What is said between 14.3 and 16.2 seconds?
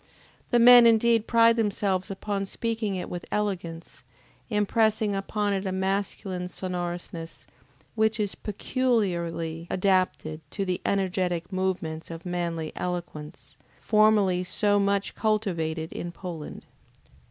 so much cultivated in